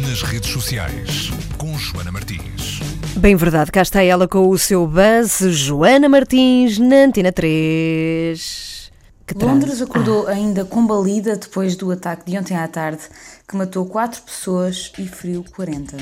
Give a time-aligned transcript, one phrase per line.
[0.00, 2.80] nas redes sociais com Joana Martins.
[3.16, 8.90] Bem verdade, cá está ela com o seu buzz, Joana Martins, na Antena 3.
[9.26, 10.30] Que Londres acordou ah.
[10.30, 13.02] ainda combalida depois do ataque de ontem à tarde,
[13.46, 15.96] que matou quatro pessoas e feriu 40.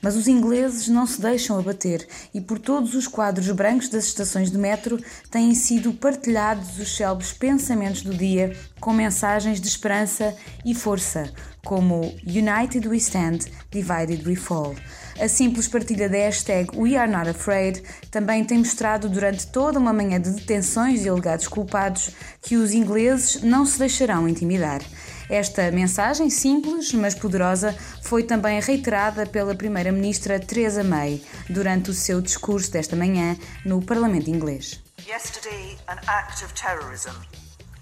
[0.00, 4.50] Mas os ingleses não se deixam abater e por todos os quadros brancos das estações
[4.50, 4.98] de metro
[5.30, 11.32] têm sido partilhados os célebres pensamentos do dia com mensagens de esperança e força,
[11.64, 13.40] como United We Stand,
[13.70, 14.74] Divided We Fall.
[15.20, 19.92] A simples partilha da hashtag We Are Not Afraid também tem mostrado durante toda uma
[19.92, 24.80] manhã de detenções de alegados culpados que os ingleses não se deixarão intimidar.
[25.28, 32.20] Esta mensagem simples, mas poderosa, foi também reiterada pela Primeira-Ministra Theresa May durante o seu
[32.22, 34.80] discurso desta manhã no Parlamento inglês.
[35.06, 37.14] Yesterday, an act of terrorism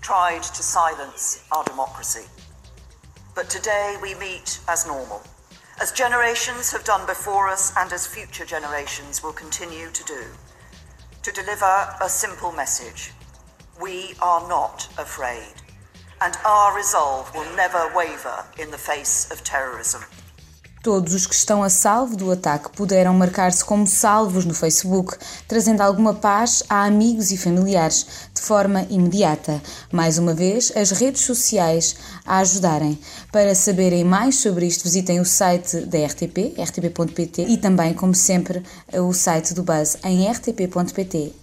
[0.00, 2.24] tried to silence our democracy.
[3.36, 5.22] But today we meet as normal,
[5.78, 10.22] as generations have done before us and as future generations will continue to do,
[11.22, 13.12] to deliver a simple message.
[13.78, 15.52] We are not afraid
[16.22, 20.00] and our resolve will never waver in the face of terrorism.
[20.86, 25.16] Todos os que estão a salvo do ataque puderam marcar-se como salvos no Facebook,
[25.48, 29.60] trazendo alguma paz a amigos e familiares de forma imediata.
[29.90, 33.00] Mais uma vez, as redes sociais a ajudarem.
[33.32, 38.62] Para saberem mais sobre isto, visitem o site da RTP, rtp.pt e também, como sempre,
[38.92, 41.40] o site do Buzz em rtp.pt/buzz.